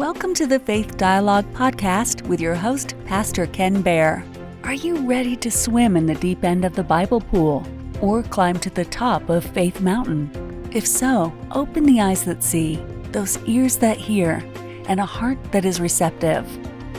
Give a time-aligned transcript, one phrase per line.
[0.00, 4.24] Welcome to the Faith Dialogue podcast with your host, Pastor Ken Baer.
[4.64, 7.66] Are you ready to swim in the deep end of the Bible pool
[8.00, 10.70] or climb to the top of Faith Mountain?
[10.72, 12.76] If so, open the eyes that see,
[13.12, 14.42] those ears that hear,
[14.88, 16.48] and a heart that is receptive.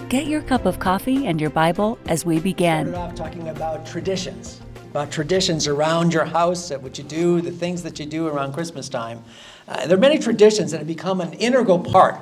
[0.07, 2.93] Get your cup of coffee and your Bible as we begin.
[2.93, 4.61] Off talking about traditions,
[4.91, 8.87] about traditions around your house, what you do, the things that you do around Christmas
[8.89, 9.23] time.
[9.67, 12.21] Uh, there are many traditions that have become an integral part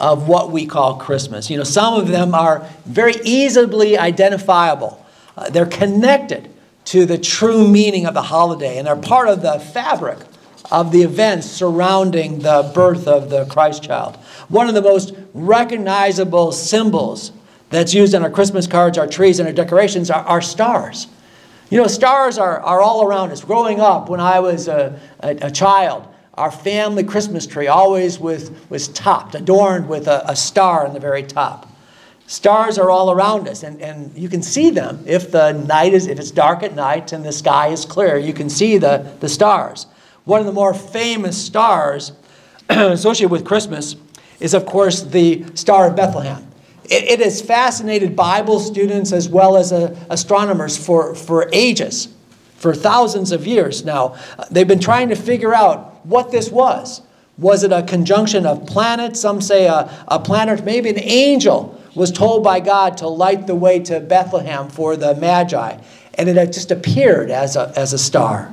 [0.00, 1.50] of what we call Christmas.
[1.50, 5.04] You know, some of them are very easily identifiable.
[5.36, 6.50] Uh, they're connected
[6.86, 10.18] to the true meaning of the holiday, and they're part of the fabric
[10.70, 14.16] of the events surrounding the birth of the Christ child.
[14.48, 17.32] One of the most recognizable symbols
[17.68, 21.08] that's used in our Christmas cards, our trees, and our decorations are, are stars.
[21.70, 23.44] You know, stars are, are all around us.
[23.44, 26.08] Growing up, when I was a, a, a child,
[26.40, 31.00] our family Christmas tree always was, was topped, adorned with a, a star on the
[31.00, 31.70] very top.
[32.26, 36.06] Stars are all around us, and, and you can see them if the night is
[36.06, 38.16] if it's dark at night and the sky is clear.
[38.16, 39.86] You can see the, the stars.
[40.24, 42.12] One of the more famous stars
[42.70, 43.96] associated with Christmas
[44.38, 46.46] is, of course, the Star of Bethlehem.
[46.84, 52.08] It, it has fascinated Bible students as well as uh, astronomers for, for ages,
[52.56, 54.16] for thousands of years now.
[54.50, 57.02] They've been trying to figure out what this was.
[57.38, 59.20] Was it a conjunction of planets?
[59.20, 63.54] Some say a, a planet, maybe an angel was told by God to light the
[63.54, 65.78] way to Bethlehem for the Magi,
[66.14, 68.52] and it just appeared as a, as a star.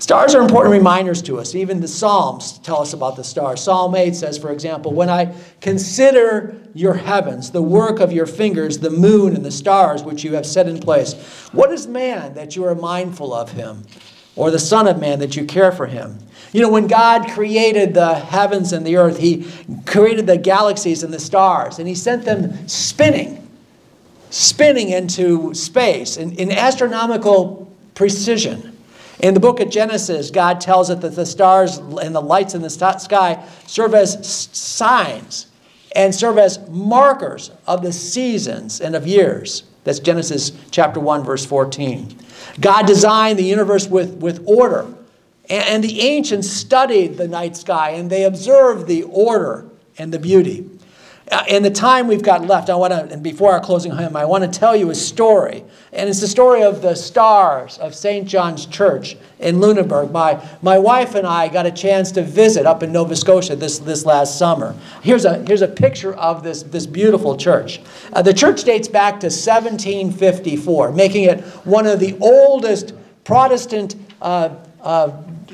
[0.00, 1.54] Stars are important reminders to us.
[1.54, 3.62] Even the Psalms tell us about the stars.
[3.62, 8.78] Psalm 8 says, for example, When I consider your heavens, the work of your fingers,
[8.78, 11.12] the moon and the stars which you have set in place,
[11.52, 13.84] what is man that you are mindful of him?
[14.36, 16.18] Or the Son of Man that you care for him?
[16.52, 19.46] You know, when God created the heavens and the earth, He
[19.86, 23.48] created the galaxies and the stars, and He sent them spinning,
[24.30, 28.76] spinning into space in, in astronomical precision.
[29.20, 32.62] In the book of Genesis, God tells us that the stars and the lights in
[32.62, 35.46] the sky serve as signs
[35.94, 39.64] and serve as markers of the seasons and of years.
[39.84, 42.16] That's Genesis chapter 1, verse 14.
[42.60, 44.86] God designed the universe with, with order
[45.50, 49.66] and the ancients studied the night sky and they observed the order
[49.98, 50.70] and the beauty.
[51.30, 54.16] Uh, in the time we've got left, I want to, and before our closing hymn,
[54.16, 55.62] I want to tell you a story.
[55.92, 58.26] And it's the story of the stars of St.
[58.26, 60.10] John's Church in Lunenburg.
[60.10, 63.78] My, my wife and I got a chance to visit up in Nova Scotia this,
[63.78, 64.74] this last summer.
[65.02, 67.80] Here's a, here's a picture of this, this beautiful church.
[68.12, 72.92] Uh, the church dates back to 1754, making it one of the oldest
[73.22, 75.12] Protestant uh, uh,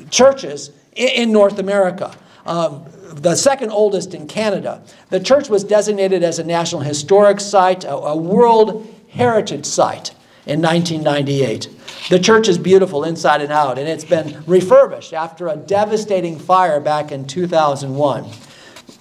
[0.09, 2.15] churches in North America.
[2.47, 4.81] Um, the second oldest in Canada.
[5.09, 10.13] The church was designated as a National Historic Site, a, a World Heritage Site
[10.45, 11.69] in 1998.
[12.09, 16.79] The church is beautiful inside and out, and it's been refurbished after a devastating fire
[16.79, 18.25] back in 2001.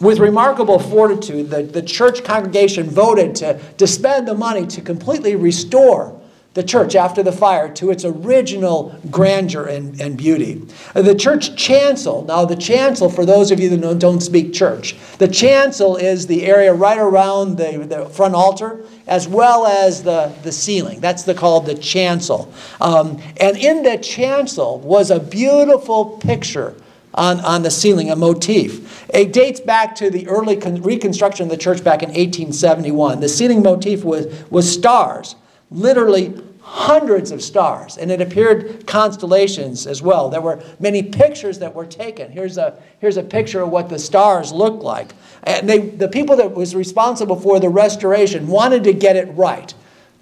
[0.00, 5.37] With remarkable fortitude, the, the church congregation voted to, to spend the money to completely
[5.37, 6.16] restore
[6.56, 10.55] the church after the fire to its original grandeur and, and beauty.
[10.94, 14.97] The church chancel, now the chancel, for those of you that don't, don't speak church,
[15.19, 20.33] the chancel is the area right around the, the front altar as well as the,
[20.44, 20.99] the ceiling.
[20.99, 22.50] That's the, called the chancel.
[22.81, 26.75] Um, and in the chancel was a beautiful picture
[27.12, 29.06] on, on the ceiling, a motif.
[29.11, 33.21] It dates back to the early con- reconstruction of the church back in 1871.
[33.21, 35.37] The ceiling motif was, was stars
[35.71, 36.34] literally
[36.76, 40.28] hundreds of stars, and it appeared constellations as well.
[40.28, 42.31] There were many pictures that were taken.
[42.31, 45.12] Here's a, here's a picture of what the stars looked like.
[45.44, 49.72] And they, the people that was responsible for the restoration wanted to get it right.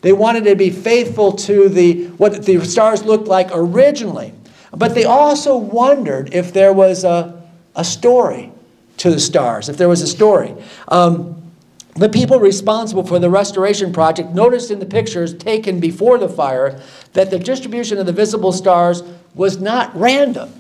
[0.03, 4.33] They wanted to be faithful to the, what the stars looked like originally.
[4.71, 7.43] But they also wondered if there was a,
[7.75, 8.53] a story
[8.99, 10.55] to the stars, if there was a story.
[10.87, 11.44] Um,
[11.95, 16.81] the people responsible for the restoration project noticed in the pictures taken before the fire
[17.13, 19.03] that the distribution of the visible stars
[19.35, 20.53] was not random.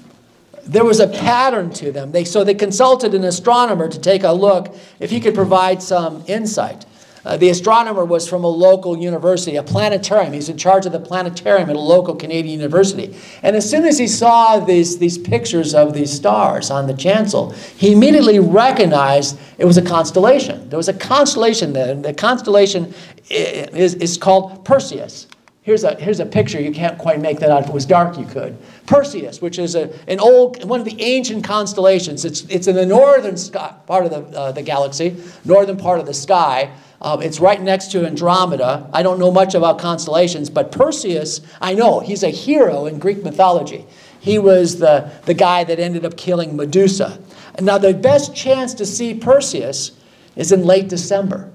[0.65, 2.13] There was a pattern to them.
[2.13, 6.25] They, so they consulted an astronomer to take a look if he could provide some
[6.27, 6.87] insight.
[7.25, 10.33] Uh, the astronomer was from a local university, a planetarium.
[10.33, 13.17] He's in charge of the planetarium at a local Canadian university.
[13.43, 17.51] And as soon as he saw these, these pictures of these stars on the chancel,
[17.77, 20.69] he immediately recognized it was a constellation.
[20.69, 21.95] There was a constellation there.
[21.95, 22.93] The constellation
[23.31, 25.27] is, is called Perseus.
[25.65, 26.61] Here's a, here's a picture.
[26.61, 27.63] You can't quite make that out.
[27.63, 28.55] If it was dark, you could.
[28.85, 32.27] Perseus, which is a, an old, one of the ancient constellations.
[32.27, 35.17] It's, it's in the northern sky, part of the, uh, the galaxy,
[35.47, 36.71] northern part of the sky.
[37.01, 38.91] Um, it's right next to Andromeda.
[38.93, 43.25] I don't know much about constellations, but Perseus, I know, he's a hero in Greek
[43.25, 43.87] mythology.
[44.21, 47.19] He was the, the guy that ended up killing Medusa.
[47.59, 49.93] Now, the best chance to see Perseus
[50.37, 51.51] is in late December.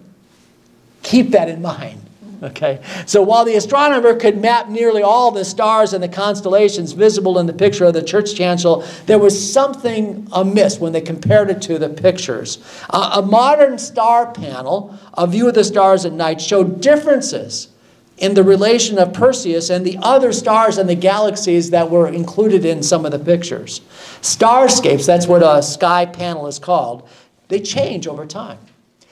[1.03, 2.08] Keep that in mind.
[2.41, 2.79] Okay?
[3.05, 7.45] So while the astronomer could map nearly all the stars and the constellations visible in
[7.45, 11.77] the picture of the church chancel, there was something amiss when they compared it to
[11.77, 12.59] the pictures.
[12.89, 17.69] Uh, a modern star panel, a view of the stars at night, showed differences
[18.17, 22.65] in the relation of Perseus and the other stars and the galaxies that were included
[22.65, 23.81] in some of the pictures.
[24.21, 27.07] Starscapes, that's what a sky panel is called,
[27.47, 28.59] they change over time.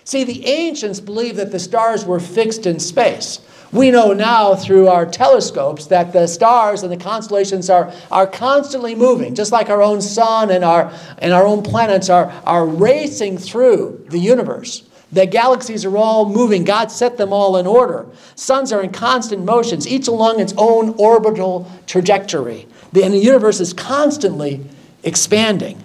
[0.07, 3.41] See, the ancients believed that the stars were fixed in space.
[3.73, 8.95] We know now through our telescopes that the stars and the constellations are, are constantly
[8.95, 13.37] moving, just like our own sun and our, and our own planets are, are racing
[13.37, 14.87] through the universe.
[15.11, 16.63] The galaxies are all moving.
[16.63, 18.05] God set them all in order.
[18.35, 22.65] Suns are in constant motions, each along its own orbital trajectory.
[22.93, 24.63] The, and the universe is constantly
[25.03, 25.83] expanding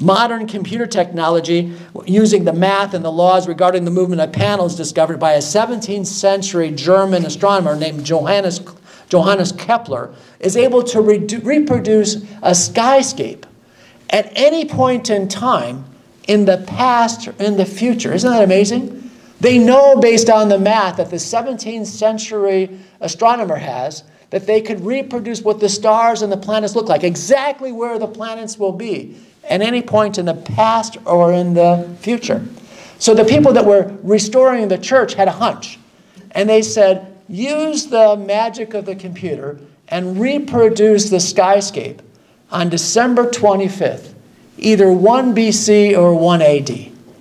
[0.00, 1.72] modern computer technology
[2.06, 6.06] using the math and the laws regarding the movement of panels discovered by a 17th
[6.06, 8.60] century German astronomer named Johannes,
[9.08, 13.44] Johannes Kepler is able to reproduce a skyscape
[14.10, 15.84] at any point in time
[16.26, 18.12] in the past or in the future.
[18.12, 19.10] Isn't that amazing?
[19.40, 24.80] They know based on the math that the 17th century astronomer has that they could
[24.80, 29.16] reproduce what the stars and the planets look like, exactly where the planets will be
[29.48, 32.44] at any point in the past or in the future.
[32.98, 35.78] So the people that were restoring the church had a hunch.
[36.30, 39.58] And they said, use the magic of the computer
[39.88, 42.00] and reproduce the skyscape
[42.50, 44.14] on December 25th,
[44.58, 46.70] either 1 BC or 1 AD.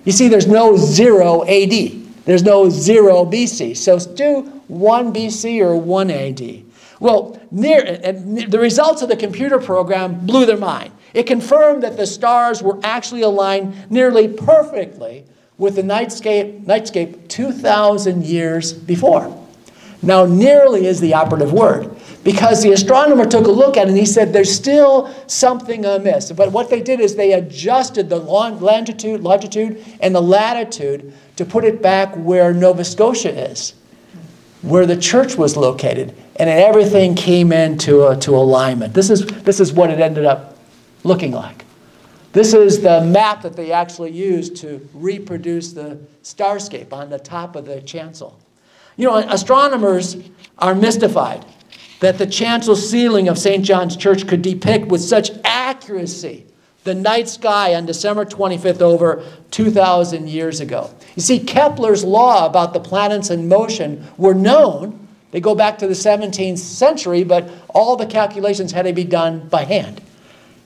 [0.06, 2.26] You see, there's no 0 AD.
[2.26, 3.76] There's no 0 BC.
[3.76, 6.64] So do 1 BC or 1 AD.
[7.00, 10.94] Well, near, the results of the computer program blew their mind.
[11.14, 15.26] It confirmed that the stars were actually aligned nearly perfectly
[15.58, 19.40] with the nightscape, nightscape 2,000 years before.
[20.02, 21.96] Now, nearly is the operative word
[22.26, 26.32] because the astronomer took a look at it and he said there's still something amiss.
[26.34, 31.64] But what they did is they adjusted the longitude, longitude and the latitude to put
[31.64, 33.76] it back where Nova Scotia is,
[34.62, 36.14] where the church was located.
[36.36, 38.94] And everything came into a, to alignment.
[38.94, 40.53] This is, this is what it ended up
[41.04, 41.66] looking like.
[42.34, 47.56] This is the map that they actually used to reproduce the starscape on the top
[47.56, 48.40] of the chancel.
[48.98, 50.18] You know, astronomers
[50.58, 51.46] are mystified
[52.00, 53.64] that the chancel ceiling of St.
[53.64, 56.46] John's Church could depict with such accuracy
[56.84, 60.90] the night sky on December 25th over 2,000 years ago.
[61.16, 65.08] You see, Kepler's law about the planets in motion were known.
[65.32, 69.48] They go back to the 17th century, but all the calculations had to be done
[69.48, 70.02] by hand.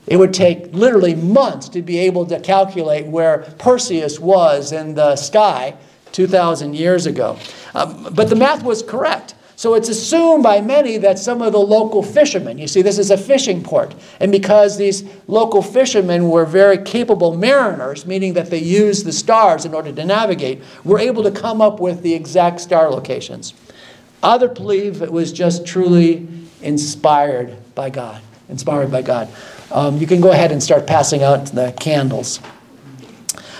[0.08, 5.16] It would take literally months to be able to calculate where Perseus was in the
[5.16, 5.76] sky
[6.12, 7.38] 2,000 years ago.
[7.74, 9.34] Um, but the math was correct.
[9.58, 13.10] So it's assumed by many that some of the local fishermen, you see, this is
[13.10, 18.60] a fishing port, and because these local fishermen were very capable mariners, meaning that they
[18.60, 22.60] used the stars in order to navigate, were able to come up with the exact
[22.60, 23.52] star locations.
[24.22, 26.28] Others believe it was just truly
[26.62, 29.28] inspired by God, inspired by God.
[29.70, 32.40] Um, you can go ahead and start passing out the candles.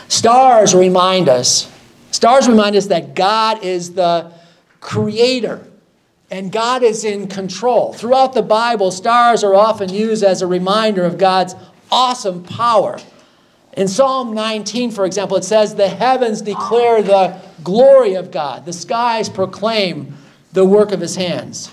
[0.08, 1.70] Stars remind us,
[2.10, 4.32] stars remind us that God is the
[4.80, 5.66] creator
[6.30, 7.92] and God is in control.
[7.92, 11.54] Throughout the Bible, stars are often used as a reminder of God's
[11.90, 12.98] awesome power.
[13.74, 18.72] In Psalm 19, for example, it says, The heavens declare the glory of God, the
[18.72, 20.16] skies proclaim
[20.52, 21.70] the work of his hands.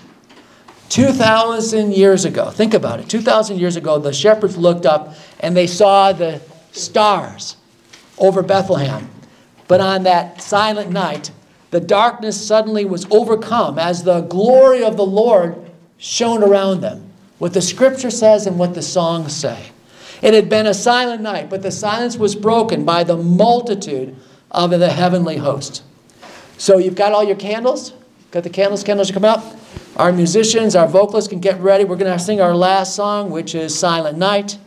[0.96, 3.06] 2,000 years ago, think about it.
[3.06, 6.40] 2,000 years ago, the shepherds looked up and they saw the
[6.72, 7.56] stars
[8.16, 9.06] over Bethlehem.
[9.68, 11.32] But on that silent night,
[11.70, 17.12] the darkness suddenly was overcome as the glory of the Lord shone around them.
[17.36, 19.66] What the scripture says and what the songs say.
[20.22, 24.16] It had been a silent night, but the silence was broken by the multitude
[24.50, 25.82] of the heavenly host.
[26.56, 27.92] So you've got all your candles?
[28.36, 28.84] Got the candles?
[28.84, 29.56] Candles are coming up?
[29.96, 31.84] Our musicians, our vocalists can get ready.
[31.84, 34.58] We're going to sing our last song, which is Silent Night.